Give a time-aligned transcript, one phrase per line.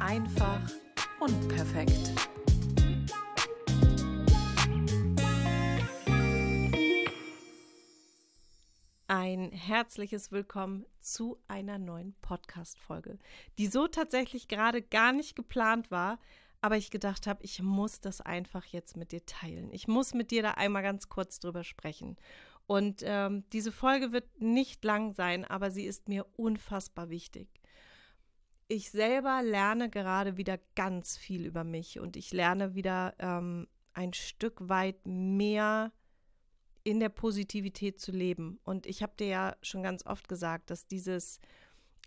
[0.00, 0.60] Einfach
[1.20, 2.12] unperfekt.
[9.06, 13.18] Ein herzliches Willkommen zu einer neuen Podcast-Folge,
[13.58, 16.18] die so tatsächlich gerade gar nicht geplant war,
[16.60, 19.70] aber ich gedacht habe, ich muss das einfach jetzt mit dir teilen.
[19.72, 22.16] Ich muss mit dir da einmal ganz kurz drüber sprechen.
[22.66, 27.48] Und ähm, diese Folge wird nicht lang sein, aber sie ist mir unfassbar wichtig.
[28.66, 34.12] Ich selber lerne gerade wieder ganz viel über mich und ich lerne wieder ähm, ein
[34.14, 35.92] Stück weit mehr
[36.82, 38.58] in der Positivität zu leben.
[38.64, 41.40] Und ich habe dir ja schon ganz oft gesagt, dass dieses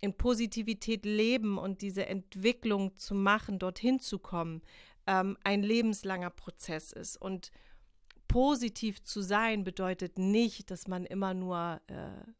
[0.00, 4.62] in Positivität leben und diese Entwicklung zu machen, dorthin zu kommen,
[5.06, 7.16] ähm, ein lebenslanger Prozess ist.
[7.16, 7.50] Und
[8.28, 12.30] positiv zu sein bedeutet nicht, dass man immer nur äh,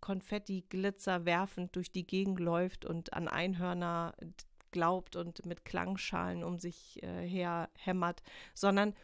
[0.00, 4.14] Konfetti, Glitzer werfend durch die Gegend läuft und an Einhörner
[4.70, 8.22] glaubt und mit Klangschalen um sich äh, her hämmert,
[8.54, 8.94] sondern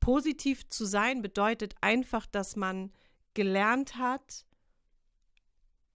[0.00, 2.92] positiv zu sein bedeutet einfach, dass man
[3.32, 4.44] gelernt hat,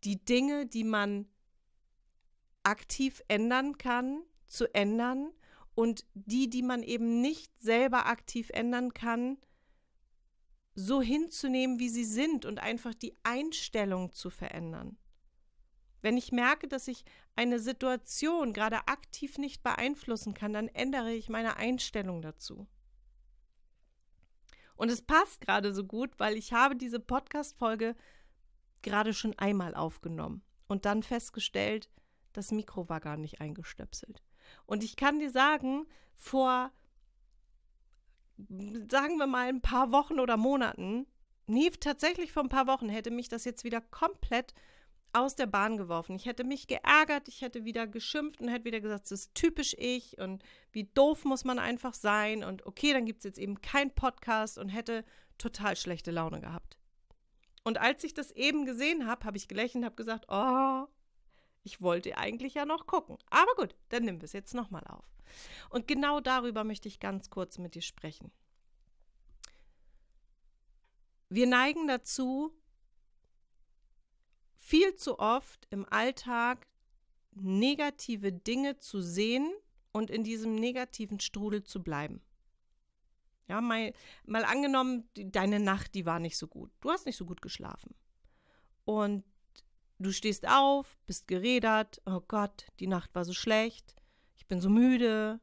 [0.03, 1.27] die Dinge, die man
[2.63, 5.31] aktiv ändern kann, zu ändern
[5.75, 9.37] und die, die man eben nicht selber aktiv ändern kann,
[10.75, 14.97] so hinzunehmen, wie sie sind und einfach die Einstellung zu verändern.
[16.01, 17.03] Wenn ich merke, dass ich
[17.35, 22.67] eine Situation gerade aktiv nicht beeinflussen kann, dann ändere ich meine Einstellung dazu.
[24.75, 27.95] Und es passt gerade so gut, weil ich habe diese Podcast-Folge
[28.81, 31.89] gerade schon einmal aufgenommen und dann festgestellt,
[32.31, 34.23] das Mikro war gar nicht eingestöpselt.
[34.65, 36.71] Und ich kann dir sagen, vor,
[38.89, 41.07] sagen wir mal, ein paar Wochen oder Monaten,
[41.47, 44.53] nee, tatsächlich vor ein paar Wochen hätte mich das jetzt wieder komplett
[45.11, 46.15] aus der Bahn geworfen.
[46.15, 49.75] Ich hätte mich geärgert, ich hätte wieder geschimpft und hätte wieder gesagt, das ist typisch
[49.77, 53.61] ich und wie doof muss man einfach sein und okay, dann gibt es jetzt eben
[53.61, 55.03] keinen Podcast und hätte
[55.37, 56.77] total schlechte Laune gehabt.
[57.63, 60.85] Und als ich das eben gesehen habe, habe ich gelächelt und habe gesagt, oh,
[61.69, 63.17] ich wollte eigentlich ja noch gucken.
[63.29, 65.05] Aber gut, dann nimm es jetzt nochmal auf.
[65.69, 68.31] Und genau darüber möchte ich ganz kurz mit dir sprechen.
[71.29, 72.51] Wir neigen dazu,
[74.55, 76.65] viel zu oft im Alltag
[77.33, 79.53] negative Dinge zu sehen
[79.91, 82.23] und in diesem negativen Strudel zu bleiben.
[83.47, 83.93] Ja, mal,
[84.25, 86.71] mal angenommen, deine Nacht, die war nicht so gut.
[86.81, 87.93] Du hast nicht so gut geschlafen.
[88.85, 89.23] Und
[89.99, 92.01] Du stehst auf, bist gerädert.
[92.05, 93.95] Oh Gott, die Nacht war so schlecht.
[94.37, 95.41] Ich bin so müde.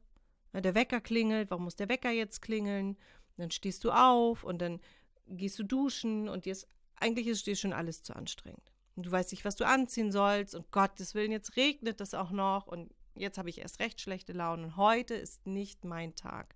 [0.51, 1.51] Der Wecker klingelt.
[1.51, 2.97] Warum muss der Wecker jetzt klingeln?
[3.37, 4.81] Dann stehst du auf und dann
[5.27, 8.73] gehst du duschen und dir ist, eigentlich ist dir schon alles zu anstrengend.
[8.95, 10.55] Und du weißt nicht, was du anziehen sollst.
[10.55, 12.65] Und Gottes Willen, jetzt regnet das auch noch.
[12.65, 14.63] Und jetzt habe ich erst recht schlechte Laune.
[14.63, 16.55] Und heute ist nicht mein Tag.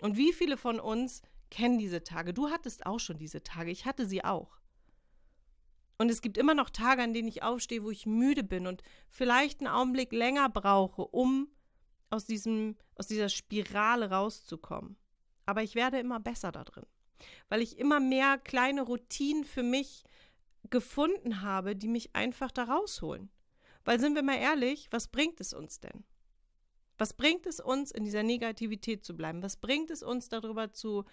[0.00, 1.20] Und wie viele von uns
[1.50, 2.32] kennen diese Tage?
[2.32, 3.70] Du hattest auch schon diese Tage.
[3.70, 4.57] Ich hatte sie auch.
[5.98, 8.82] Und es gibt immer noch Tage, an denen ich aufstehe, wo ich müde bin und
[9.10, 11.48] vielleicht einen Augenblick länger brauche, um
[12.08, 14.96] aus, diesem, aus dieser Spirale rauszukommen.
[15.44, 16.86] Aber ich werde immer besser da drin,
[17.48, 20.04] weil ich immer mehr kleine Routinen für mich
[20.70, 23.30] gefunden habe, die mich einfach da rausholen.
[23.84, 26.04] Weil sind wir mal ehrlich, was bringt es uns denn?
[26.98, 29.42] Was bringt es uns, in dieser Negativität zu bleiben?
[29.42, 31.04] Was bringt es uns, darüber zu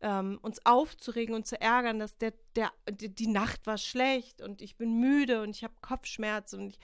[0.00, 4.76] ähm, uns aufzuregen und zu ärgern, dass der, der, die Nacht war schlecht und ich
[4.76, 6.78] bin müde und ich habe Kopfschmerzen und ich,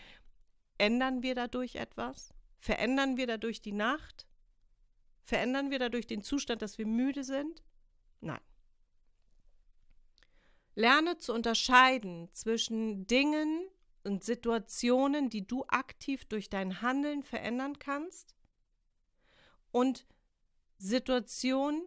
[0.78, 2.34] ändern wir dadurch etwas?
[2.58, 4.26] Verändern wir dadurch die Nacht?
[5.22, 7.62] Verändern wir dadurch den Zustand, dass wir müde sind?
[8.20, 8.41] Nein.
[10.75, 13.69] Lerne zu unterscheiden zwischen Dingen
[14.02, 18.34] und Situationen, die du aktiv durch dein Handeln verändern kannst
[19.70, 20.06] und
[20.78, 21.82] Situationen,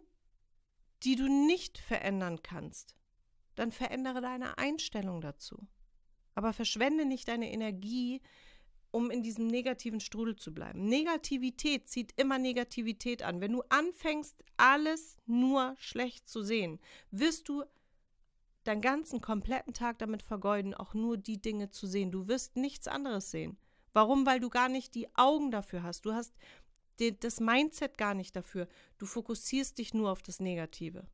[1.02, 2.96] die du nicht verändern kannst,
[3.54, 5.66] dann verändere deine Einstellung dazu.
[6.34, 8.20] Aber verschwende nicht deine Energie,
[8.90, 10.88] um in diesem negativen Strudel zu bleiben.
[10.88, 13.40] Negativität zieht immer Negativität an.
[13.40, 16.78] Wenn du anfängst, alles nur schlecht zu sehen,
[17.10, 17.64] wirst du
[18.64, 22.10] deinen ganzen kompletten Tag damit vergeuden, auch nur die Dinge zu sehen.
[22.10, 23.58] Du wirst nichts anderes sehen.
[23.92, 24.26] Warum?
[24.26, 26.04] Weil du gar nicht die Augen dafür hast.
[26.04, 26.34] Du hast
[26.98, 28.68] das Mindset gar nicht dafür.
[28.98, 31.06] Du fokussierst dich nur auf das Negative.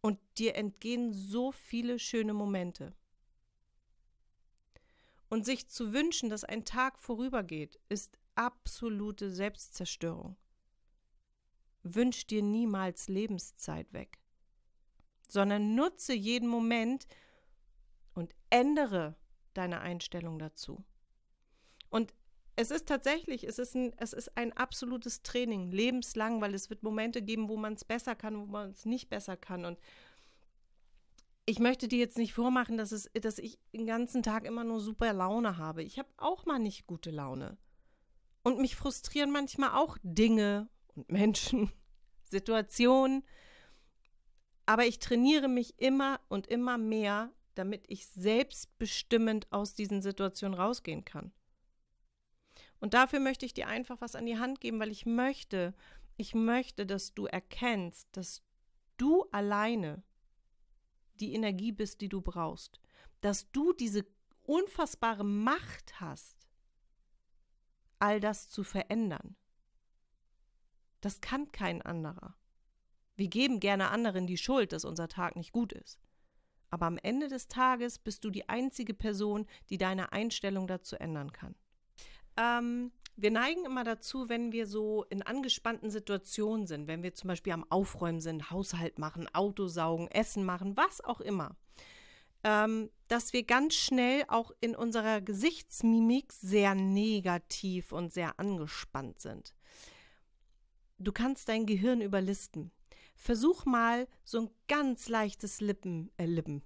[0.00, 2.94] Und dir entgehen so viele schöne Momente.
[5.28, 10.36] Und sich zu wünschen, dass ein Tag vorübergeht, ist absolute Selbstzerstörung.
[11.84, 14.18] Wünsch dir niemals Lebenszeit weg,
[15.28, 17.06] sondern nutze jeden Moment
[18.14, 19.16] und ändere
[19.54, 20.84] deine Einstellung dazu.
[21.88, 22.14] Und
[22.56, 26.82] es ist tatsächlich, es ist, ein, es ist ein absolutes Training, lebenslang, weil es wird
[26.82, 29.64] Momente geben, wo man es besser kann, wo man es nicht besser kann.
[29.64, 29.78] Und
[31.46, 34.80] ich möchte dir jetzt nicht vormachen, dass, es, dass ich den ganzen Tag immer nur
[34.80, 35.82] super Laune habe.
[35.82, 37.56] Ich habe auch mal nicht gute Laune.
[38.42, 41.72] Und mich frustrieren manchmal auch Dinge und Menschen,
[42.24, 43.24] Situationen.
[44.66, 51.04] Aber ich trainiere mich immer und immer mehr, damit ich selbstbestimmend aus diesen Situationen rausgehen
[51.04, 51.32] kann.
[52.82, 55.72] Und dafür möchte ich dir einfach was an die Hand geben, weil ich möchte,
[56.16, 58.42] ich möchte, dass du erkennst, dass
[58.96, 60.02] du alleine
[61.20, 62.80] die Energie bist, die du brauchst.
[63.20, 64.04] Dass du diese
[64.42, 66.48] unfassbare Macht hast,
[68.00, 69.36] all das zu verändern.
[71.00, 72.34] Das kann kein anderer.
[73.14, 76.00] Wir geben gerne anderen die Schuld, dass unser Tag nicht gut ist.
[76.68, 81.32] Aber am Ende des Tages bist du die einzige Person, die deine Einstellung dazu ändern
[81.32, 81.54] kann.
[82.36, 87.28] Ähm, wir neigen immer dazu, wenn wir so in angespannten Situationen sind, wenn wir zum
[87.28, 91.54] Beispiel am Aufräumen sind, Haushalt machen, Auto saugen, Essen machen, was auch immer,
[92.42, 99.54] ähm, dass wir ganz schnell auch in unserer Gesichtsmimik sehr negativ und sehr angespannt sind.
[100.98, 102.70] Du kannst dein Gehirn überlisten.
[103.16, 106.62] Versuch mal so ein ganz leichtes Lippen, äh, Lippen,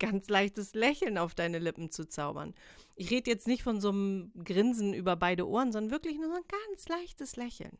[0.00, 2.54] ganz leichtes Lächeln auf deine Lippen zu zaubern.
[2.96, 6.34] Ich rede jetzt nicht von so einem Grinsen über beide Ohren, sondern wirklich nur so
[6.34, 7.78] ein ganz leichtes Lächeln.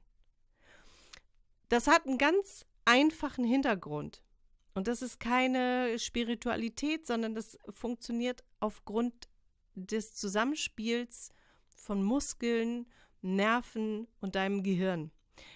[1.69, 4.23] Das hat einen ganz einfachen Hintergrund.
[4.75, 9.29] Und das ist keine Spiritualität, sondern das funktioniert aufgrund
[9.75, 11.33] des Zusammenspiels
[11.69, 12.87] von Muskeln,
[13.23, 15.11] Nerven und deinem Gehirn.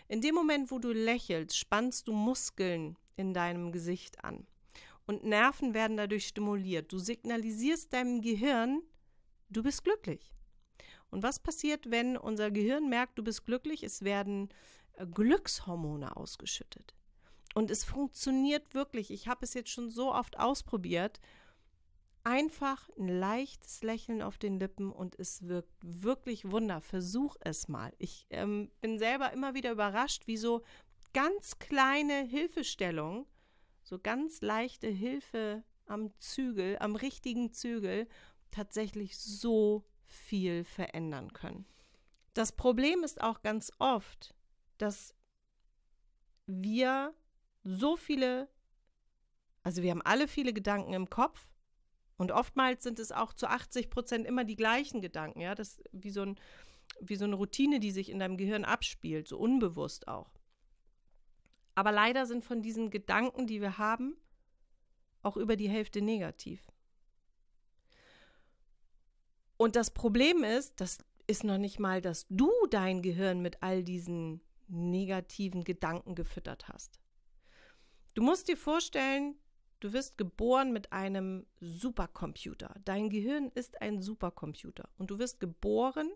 [0.09, 4.47] In dem Moment, wo du lächelst, spannst du Muskeln in deinem Gesicht an
[5.07, 6.93] und Nerven werden dadurch stimuliert.
[6.93, 8.83] Du signalisierst deinem Gehirn,
[9.51, 10.33] du bist glücklich.
[11.11, 13.83] Und was passiert, wenn unser Gehirn merkt, du bist glücklich?
[13.83, 14.49] Es werden
[14.95, 16.95] äh, Glückshormone ausgeschüttet.
[17.55, 19.11] Und es funktioniert wirklich.
[19.13, 21.21] Ich habe es jetzt schon so oft ausprobiert.
[22.25, 26.81] Einfach ein leichtes Lächeln auf den Lippen und es wirkt wirklich Wunder.
[26.81, 27.93] Versuch es mal.
[27.99, 30.65] Ich ähm, bin selber immer wieder überrascht, wie so
[31.13, 33.27] ganz kleine Hilfestellungen
[33.85, 38.09] so ganz leichte Hilfe am Zügel, am richtigen Zügel,
[38.51, 41.67] tatsächlich so viel verändern können.
[42.33, 44.35] Das Problem ist auch ganz oft,
[44.79, 45.15] dass
[46.47, 47.15] wir
[47.63, 48.49] so viele,
[49.63, 51.51] also wir haben alle viele Gedanken im Kopf
[52.17, 56.11] und oftmals sind es auch zu 80 Prozent immer die gleichen Gedanken, ja, das wie
[56.11, 56.41] so ein
[57.01, 60.31] wie so eine Routine, die sich in deinem Gehirn abspielt, so unbewusst auch.
[61.75, 64.17] Aber leider sind von diesen Gedanken, die wir haben,
[65.23, 66.61] auch über die Hälfte negativ.
[69.57, 73.83] Und das Problem ist, das ist noch nicht mal, dass du dein Gehirn mit all
[73.83, 77.01] diesen negativen Gedanken gefüttert hast.
[78.15, 79.37] Du musst dir vorstellen,
[79.81, 82.75] du wirst geboren mit einem Supercomputer.
[82.85, 86.11] Dein Gehirn ist ein Supercomputer und du wirst geboren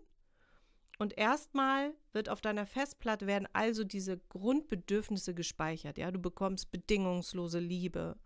[0.99, 5.97] und erstmal wird auf deiner Festplatte werden also diese Grundbedürfnisse gespeichert.
[5.97, 8.17] Ja, du bekommst bedingungslose Liebe,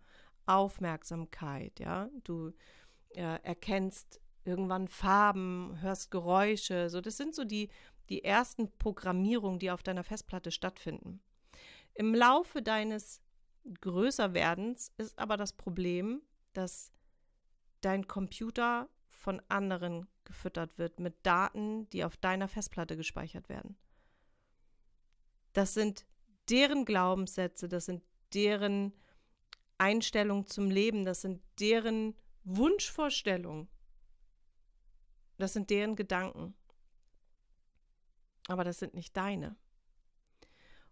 [0.44, 1.80] Aufmerksamkeit.
[1.80, 2.52] Ja, du
[3.10, 6.90] äh, erkennst irgendwann Farben, hörst Geräusche.
[6.90, 7.70] So, das sind so die
[8.08, 11.20] die ersten Programmierungen, die auf deiner Festplatte stattfinden.
[11.94, 13.22] Im Laufe deines
[13.80, 16.20] Größerwerdens ist aber das Problem,
[16.52, 16.92] dass
[17.80, 23.76] dein Computer von anderen gefüttert wird mit Daten, die auf deiner Festplatte gespeichert werden.
[25.52, 26.06] Das sind
[26.50, 28.02] deren Glaubenssätze, das sind
[28.32, 28.92] deren
[29.78, 32.14] Einstellungen zum Leben, das sind deren
[32.44, 33.68] Wunschvorstellungen,
[35.38, 36.54] das sind deren Gedanken.
[38.48, 39.56] Aber das sind nicht deine.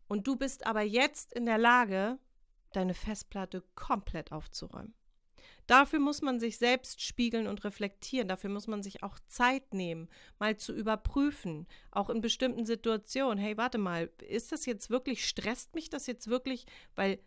[0.09, 2.19] Und du bist aber jetzt in der Lage,
[2.73, 4.95] deine Festplatte komplett aufzuräumen.
[5.67, 8.29] Dafür muss man sich selbst spiegeln und reflektieren.
[8.29, 10.09] Dafür muss man sich auch Zeit nehmen,
[10.39, 13.39] mal zu überprüfen, auch in bestimmten Situationen.
[13.39, 17.21] Hey, warte mal, ist das jetzt wirklich, stresst mich das jetzt wirklich, weil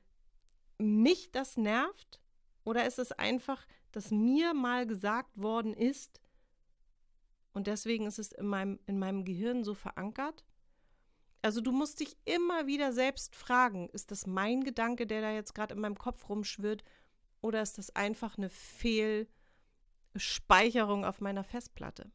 [0.78, 2.22] mich das nervt?
[2.66, 6.20] Oder ist es einfach, dass mir mal gesagt worden ist
[7.54, 10.44] und deswegen ist es in meinem, in meinem Gehirn so verankert?
[11.42, 15.54] Also du musst dich immer wieder selbst fragen, ist das mein Gedanke, der da jetzt
[15.54, 16.84] gerade in meinem Kopf rumschwirrt
[17.46, 22.12] oder ist das einfach eine Fehlspeicherung auf meiner Festplatte?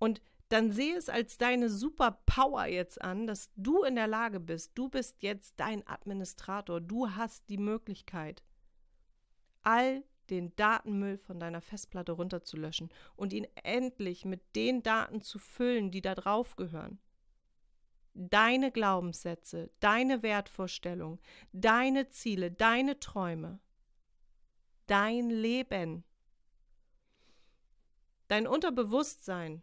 [0.00, 4.72] Und dann sehe es als deine Superpower jetzt an, dass du in der Lage bist,
[4.74, 8.42] du bist jetzt dein Administrator, du hast die Möglichkeit,
[9.62, 15.92] all den Datenmüll von deiner Festplatte runterzulöschen und ihn endlich mit den Daten zu füllen,
[15.92, 16.98] die da drauf gehören.
[18.14, 21.20] Deine Glaubenssätze, deine Wertvorstellungen,
[21.52, 23.60] deine Ziele, deine Träume,
[24.88, 26.04] dein Leben.
[28.26, 29.62] Dein Unterbewusstsein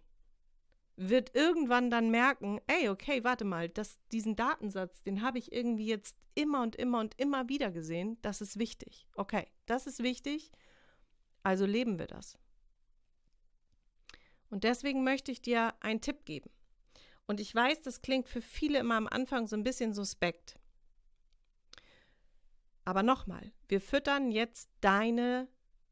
[0.95, 5.87] wird irgendwann dann merken, ey, okay, warte mal, das, diesen Datensatz, den habe ich irgendwie
[5.87, 9.07] jetzt immer und immer und immer wieder gesehen, das ist wichtig.
[9.15, 10.51] Okay, das ist wichtig,
[11.43, 12.37] also leben wir das.
[14.49, 16.49] Und deswegen möchte ich dir einen Tipp geben.
[17.27, 20.57] Und ich weiß, das klingt für viele immer am Anfang so ein bisschen suspekt.
[22.85, 25.47] Aber nochmal, wir füttern jetzt deine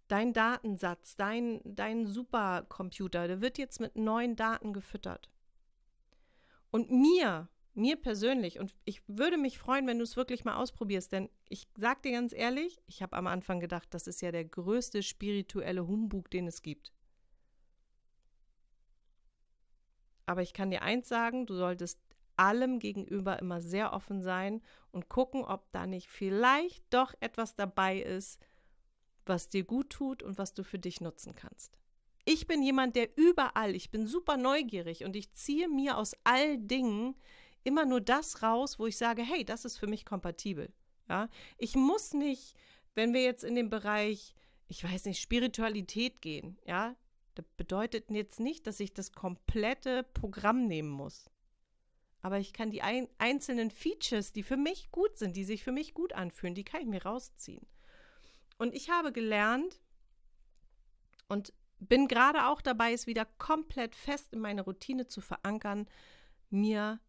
[0.07, 5.31] dein Datensatz, dein, dein Supercomputer, der wird jetzt mit neuen Daten gefüttert.
[6.71, 11.11] Und mir, mir persönlich, und ich würde mich freuen, wenn du es wirklich mal ausprobierst,
[11.11, 14.45] denn ich sag dir ganz ehrlich, ich habe am Anfang gedacht, das ist ja der
[14.45, 16.93] größte spirituelle Humbug, den es gibt.
[20.25, 21.99] Aber ich kann dir eins sagen, du solltest
[22.37, 24.61] allem gegenüber immer sehr offen sein
[24.91, 28.39] und gucken, ob da nicht vielleicht doch etwas dabei ist,
[29.25, 31.77] was dir gut tut und was du für dich nutzen kannst.
[32.25, 36.57] Ich bin jemand, der überall, ich bin super neugierig und ich ziehe mir aus all
[36.57, 37.15] Dingen
[37.63, 40.71] immer nur das raus, wo ich sage, hey, das ist für mich kompatibel.
[41.09, 42.55] Ja, ich muss nicht,
[42.95, 44.35] wenn wir jetzt in den Bereich,
[44.67, 46.95] ich weiß nicht, Spiritualität gehen, ja,
[47.35, 51.29] das bedeutet jetzt nicht, dass ich das komplette Programm nehmen muss.
[52.23, 55.73] Aber ich kann die ein, einzelnen Features, die für mich gut sind, die sich für
[55.73, 57.67] mich gut anfühlen, die kann ich mir rausziehen.
[58.57, 59.81] Und ich habe gelernt
[61.27, 65.85] und bin gerade auch dabei, es wieder komplett fest in meine Routine zu verankern,
[66.49, 67.01] mir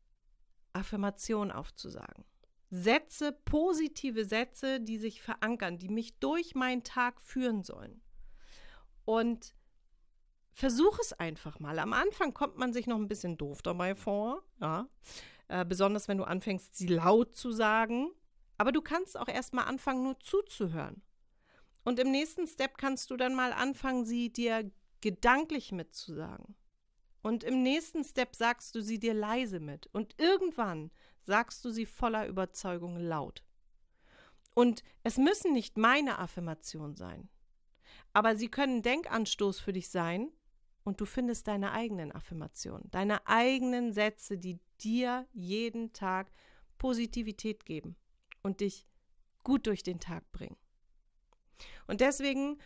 [0.73, 2.25] Affirmationen aufzusagen.
[2.71, 8.03] Sätze, positive Sätze, die sich verankern, die mich durch meinen Tag führen sollen.
[9.05, 9.55] Und
[10.55, 11.79] versuch es einfach mal.
[11.79, 14.89] Am Anfang kommt man sich noch ein bisschen doof dabei vor, ja.
[15.49, 18.11] Äh, besonders wenn du anfängst, sie laut zu sagen.
[18.57, 21.03] Aber du kannst auch erst mal anfangen, nur zuzuhören.
[21.85, 24.71] Und im nächsten Step kannst du dann mal anfangen, sie dir
[25.03, 26.55] gedanklich mitzusagen.
[27.21, 29.89] Und im nächsten Step sagst du sie dir leise mit.
[29.93, 30.91] Und irgendwann
[31.25, 33.45] sagst du sie voller Überzeugung laut.
[34.55, 37.29] Und es müssen nicht meine Affirmationen sein.
[38.13, 40.31] Aber sie können Denkanstoß für dich sein
[40.85, 46.31] und du findest deine eigenen Affirmationen, deine eigenen Sätze, die dir jeden Tag
[46.79, 47.97] Positivität geben
[48.43, 48.87] und dich
[49.43, 50.57] gut durch den Tag bringen.
[51.87, 52.59] Und deswegen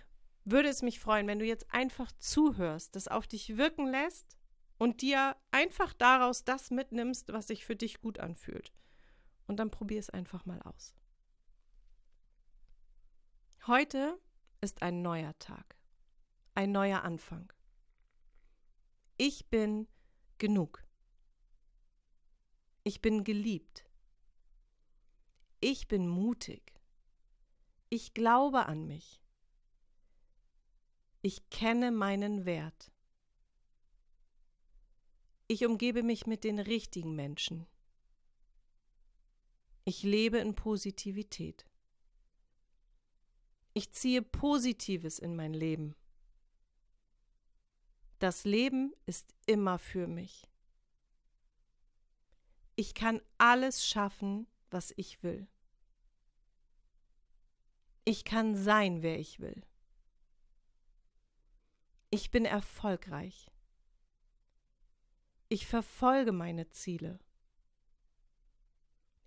[0.44, 4.37] würde es mich freuen, wenn du jetzt einfach zuhörst, das auf dich wirken lässt
[4.78, 8.72] und dir einfach daraus das mitnimmst, was sich für dich gut anfühlt.
[9.46, 10.94] Und dann probier es einfach mal aus.
[13.66, 14.18] Heute
[14.60, 15.76] ist ein neuer Tag,
[16.54, 17.52] ein neuer Anfang.
[19.20, 19.88] Ich bin
[20.38, 20.87] genug.
[22.84, 23.84] Ich bin geliebt.
[25.60, 26.72] Ich bin mutig.
[27.90, 29.20] Ich glaube an mich.
[31.20, 32.92] Ich kenne meinen Wert.
[35.48, 37.66] Ich umgebe mich mit den richtigen Menschen.
[39.84, 41.66] Ich lebe in Positivität.
[43.75, 45.96] Ich ziehe Positives in mein Leben.
[48.18, 50.48] Das Leben ist immer für mich.
[52.75, 55.48] Ich kann alles schaffen, was ich will.
[58.04, 59.62] Ich kann sein, wer ich will.
[62.10, 63.50] Ich bin erfolgreich.
[65.48, 67.18] Ich verfolge meine Ziele.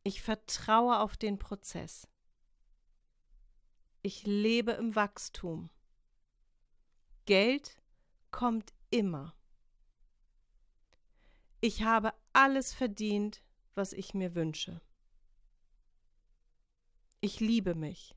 [0.03, 2.07] Ich vertraue auf den Prozess.
[4.01, 5.69] Ich lebe im Wachstum.
[7.25, 7.80] Geld
[8.31, 9.35] kommt immer.
[11.59, 13.43] Ich habe alles verdient,
[13.75, 14.81] was ich mir wünsche.
[17.19, 18.15] Ich liebe mich.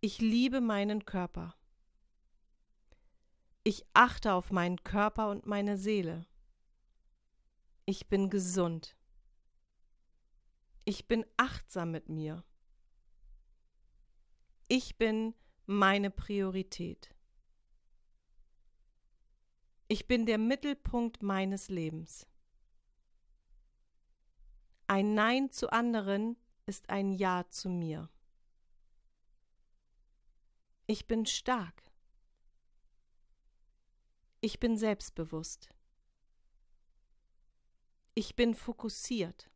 [0.00, 1.54] Ich liebe meinen Körper.
[3.62, 6.26] Ich achte auf meinen Körper und meine Seele.
[7.84, 8.96] Ich bin gesund.
[10.86, 12.44] Ich bin achtsam mit mir.
[14.68, 15.34] Ich bin
[15.66, 17.14] meine Priorität.
[19.90, 22.26] Ich bin der Mittelpunkt meines Lebens.
[24.86, 28.10] Ein Nein zu anderen ist ein Ja zu mir.
[30.86, 31.90] Ich bin stark.
[34.42, 35.70] Ich bin selbstbewusst.
[38.14, 39.50] Ich bin fokussiert.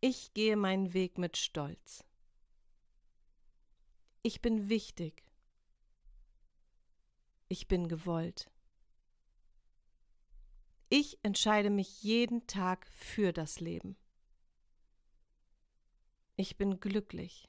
[0.00, 2.02] Ich gehe meinen Weg mit Stolz.
[4.22, 5.25] Ich bin wichtig.
[7.48, 8.50] Ich bin gewollt.
[10.88, 13.96] Ich entscheide mich jeden Tag für das Leben.
[16.36, 17.48] Ich bin glücklich.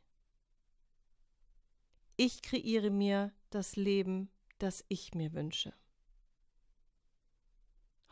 [2.16, 5.74] Ich kreiere mir das Leben, das ich mir wünsche.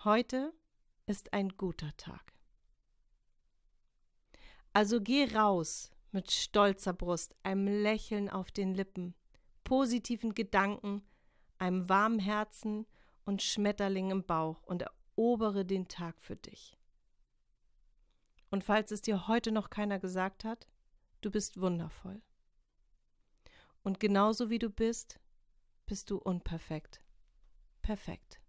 [0.04, 0.54] Heute
[1.06, 2.34] ist ein guter Tag.
[4.74, 9.16] Also geh raus mit stolzer Brust, einem Lächeln auf den Lippen,
[9.64, 11.02] positiven Gedanken,
[11.58, 12.86] einem warmen Herzen
[13.26, 16.78] und Schmetterling im Bauch und erobere den Tag für dich.
[18.50, 20.68] Und falls es dir heute noch keiner gesagt hat,
[21.22, 22.22] du bist wundervoll.
[23.84, 25.20] Und genauso wie du bist,
[25.86, 27.02] bist du unperfekt.
[27.82, 28.40] Perfekt.